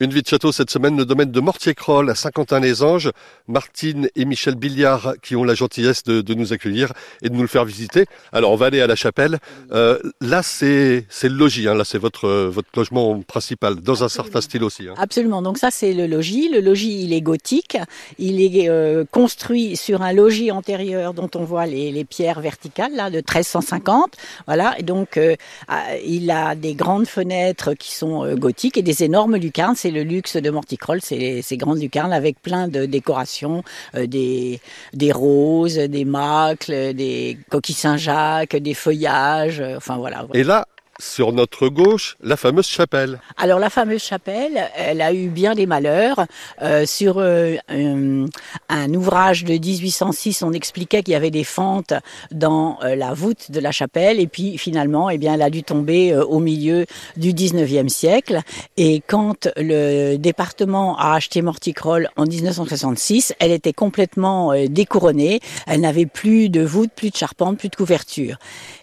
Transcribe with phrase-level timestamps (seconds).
[0.00, 3.10] Une vie de château cette semaine, le domaine de Mortier-Croll à Saint-Quentin-les-Anges.
[3.48, 7.48] Martine et Michel Billiard qui ont la gentillesse de, nous accueillir et de nous le
[7.48, 8.04] faire visiter.
[8.32, 9.38] Alors on va aller à la chapelle.
[9.72, 11.74] Euh, là c'est le logis, hein.
[11.74, 14.86] là c'est votre, votre logement principal, dans un certain style aussi.
[14.88, 14.94] Hein.
[14.98, 16.48] Absolument, donc ça c'est le logis.
[16.48, 17.76] Le logis il est gothique,
[18.18, 23.10] il est euh, construit sur un logis antérieur dont on voit les, pierres verticales là
[23.10, 24.16] de 1350.
[24.46, 25.34] Voilà, et donc euh,
[25.66, 30.36] ah, il a des grandes fenêtres qui sont gothiques et des énormes lucarnes le luxe
[30.36, 33.62] de Morticroll, c'est ces grandes lucarnes avec plein de décorations,
[33.94, 34.60] euh, des,
[35.12, 40.26] roses, des macles, des coquilles Saint-Jacques, des feuillages, euh, enfin voilà.
[40.34, 40.66] Et là,
[40.98, 43.20] sur notre gauche, la fameuse chapelle.
[43.36, 46.26] Alors la fameuse chapelle, elle a eu bien des malheurs.
[46.62, 51.92] Euh, sur euh, un, ouvrage de 1806, on expliquait qu'il y avait des fentes
[52.32, 55.62] dans euh, la voûte de la chapelle, et puis finalement, eh bien, elle a dû
[55.62, 56.86] tomber au milieu
[57.16, 58.40] du 19e siècle.
[58.76, 65.40] Et quand le département a acheté Morticroll en 1966, elle était complètement découronnée.
[65.66, 68.36] Elle n'avait plus de voûte, plus de charpente, plus de couverture.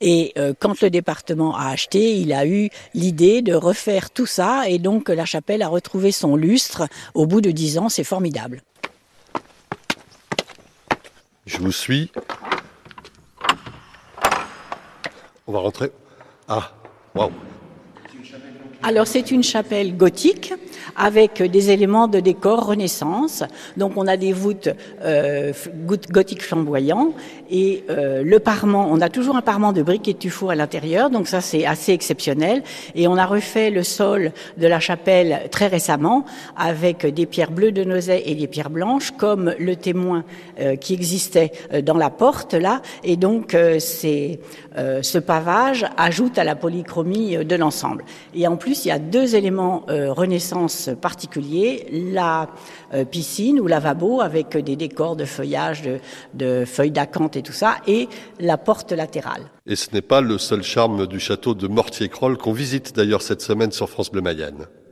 [0.00, 4.78] Et quand le département a acheté il a eu l'idée de refaire tout ça et
[4.78, 7.88] donc la chapelle a retrouvé son lustre au bout de dix ans.
[7.88, 8.62] C'est formidable.
[11.46, 12.12] Je vous suis.
[15.46, 15.90] On va rentrer.
[16.48, 16.72] Ah,
[17.14, 17.32] waouh.
[18.82, 20.54] Alors c'est une chapelle gothique
[20.96, 23.44] avec des éléments de décor Renaissance.
[23.76, 24.68] Donc on a des voûtes
[25.02, 25.52] euh,
[26.10, 27.12] gothiques flamboyants
[27.50, 31.10] et euh, le parement, on a toujours un parement de briques et tuffeau à l'intérieur,
[31.10, 32.62] donc ça c'est assez exceptionnel.
[32.94, 36.24] Et on a refait le sol de la chapelle très récemment
[36.56, 40.24] avec des pierres bleues de Nozay et des pierres blanches, comme le témoin
[40.60, 41.50] euh, qui existait
[41.84, 42.82] dans la porte là.
[43.02, 44.38] Et donc c'est
[45.02, 48.04] ce pavage ajoute à la polychromie de l'ensemble.
[48.34, 52.48] Et en plus il y a deux éléments Renaissance particulier, la
[52.94, 55.82] euh, piscine ou lavabo avec des décors de feuillage,
[56.34, 59.42] de, feuilles d'acanthe et tout ça, et la porte latérale.
[59.66, 63.42] Et ce n'est pas le seul charme du château de Mortier-Croll qu'on visite d'ailleurs cette
[63.42, 64.66] semaine sur France Bleu Mayenne.